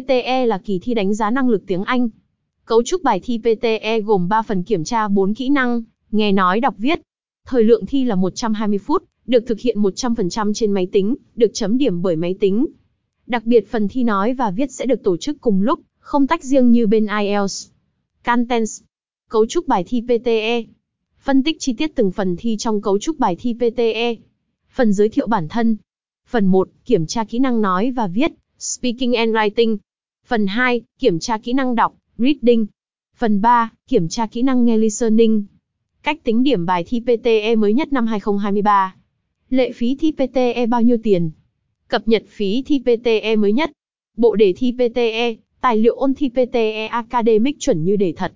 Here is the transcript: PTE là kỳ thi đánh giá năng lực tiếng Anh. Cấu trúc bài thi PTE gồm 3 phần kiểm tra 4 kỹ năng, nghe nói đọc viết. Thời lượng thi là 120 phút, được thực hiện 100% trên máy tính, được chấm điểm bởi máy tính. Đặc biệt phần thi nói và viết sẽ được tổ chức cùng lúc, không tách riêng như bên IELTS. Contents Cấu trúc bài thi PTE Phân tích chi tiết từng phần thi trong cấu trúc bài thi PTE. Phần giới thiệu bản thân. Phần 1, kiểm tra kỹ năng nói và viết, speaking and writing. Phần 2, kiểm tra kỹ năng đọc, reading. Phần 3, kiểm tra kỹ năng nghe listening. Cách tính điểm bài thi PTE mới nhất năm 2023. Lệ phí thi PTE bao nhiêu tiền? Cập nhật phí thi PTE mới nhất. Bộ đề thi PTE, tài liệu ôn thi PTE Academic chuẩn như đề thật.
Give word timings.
PTE 0.00 0.46
là 0.46 0.58
kỳ 0.58 0.78
thi 0.78 0.94
đánh 0.94 1.14
giá 1.14 1.30
năng 1.30 1.48
lực 1.48 1.62
tiếng 1.66 1.84
Anh. 1.84 2.08
Cấu 2.64 2.82
trúc 2.82 3.02
bài 3.02 3.20
thi 3.22 3.38
PTE 3.38 4.00
gồm 4.00 4.28
3 4.28 4.42
phần 4.42 4.62
kiểm 4.62 4.84
tra 4.84 5.08
4 5.08 5.34
kỹ 5.34 5.48
năng, 5.48 5.82
nghe 6.10 6.32
nói 6.32 6.60
đọc 6.60 6.74
viết. 6.78 7.00
Thời 7.46 7.64
lượng 7.64 7.86
thi 7.86 8.04
là 8.04 8.14
120 8.14 8.78
phút, 8.78 9.04
được 9.26 9.44
thực 9.46 9.60
hiện 9.60 9.82
100% 9.82 10.52
trên 10.52 10.72
máy 10.72 10.86
tính, 10.92 11.14
được 11.36 11.50
chấm 11.54 11.78
điểm 11.78 12.02
bởi 12.02 12.16
máy 12.16 12.34
tính. 12.40 12.66
Đặc 13.26 13.44
biệt 13.44 13.70
phần 13.70 13.88
thi 13.88 14.02
nói 14.02 14.34
và 14.34 14.50
viết 14.50 14.72
sẽ 14.72 14.86
được 14.86 15.02
tổ 15.02 15.16
chức 15.16 15.40
cùng 15.40 15.62
lúc, 15.62 15.80
không 15.98 16.26
tách 16.26 16.44
riêng 16.44 16.70
như 16.70 16.86
bên 16.86 17.06
IELTS. 17.20 17.68
Contents 18.24 18.82
Cấu 19.28 19.46
trúc 19.46 19.68
bài 19.68 19.84
thi 19.86 20.00
PTE 20.00 20.62
Phân 21.24 21.42
tích 21.42 21.56
chi 21.60 21.72
tiết 21.72 21.94
từng 21.94 22.10
phần 22.10 22.36
thi 22.36 22.56
trong 22.58 22.82
cấu 22.82 22.98
trúc 22.98 23.18
bài 23.18 23.36
thi 23.40 23.54
PTE. 23.54 24.14
Phần 24.70 24.92
giới 24.92 25.08
thiệu 25.08 25.26
bản 25.26 25.48
thân. 25.48 25.76
Phần 26.28 26.46
1, 26.46 26.68
kiểm 26.84 27.06
tra 27.06 27.24
kỹ 27.24 27.38
năng 27.38 27.62
nói 27.62 27.90
và 27.90 28.06
viết, 28.06 28.32
speaking 28.64 29.12
and 29.12 29.30
writing. 29.34 29.76
Phần 30.26 30.46
2, 30.46 30.82
kiểm 30.98 31.18
tra 31.18 31.38
kỹ 31.38 31.52
năng 31.52 31.74
đọc, 31.74 31.96
reading. 32.18 32.66
Phần 33.16 33.40
3, 33.40 33.70
kiểm 33.88 34.08
tra 34.08 34.26
kỹ 34.26 34.42
năng 34.42 34.64
nghe 34.64 34.76
listening. 34.76 35.44
Cách 36.02 36.24
tính 36.24 36.42
điểm 36.42 36.66
bài 36.66 36.84
thi 36.86 37.00
PTE 37.00 37.56
mới 37.56 37.72
nhất 37.72 37.92
năm 37.92 38.06
2023. 38.06 38.94
Lệ 39.50 39.72
phí 39.72 39.96
thi 40.00 40.12
PTE 40.12 40.66
bao 40.66 40.82
nhiêu 40.82 40.96
tiền? 41.02 41.30
Cập 41.88 42.08
nhật 42.08 42.24
phí 42.28 42.62
thi 42.66 42.78
PTE 42.78 43.36
mới 43.36 43.52
nhất. 43.52 43.70
Bộ 44.16 44.36
đề 44.36 44.52
thi 44.56 44.72
PTE, 44.72 45.34
tài 45.60 45.76
liệu 45.76 45.94
ôn 45.94 46.14
thi 46.14 46.28
PTE 46.28 46.86
Academic 46.86 47.56
chuẩn 47.60 47.84
như 47.84 47.96
đề 47.96 48.12
thật. 48.16 48.32